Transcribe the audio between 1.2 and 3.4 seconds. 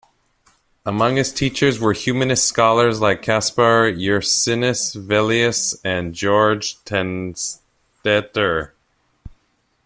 teachers were humanist scholars like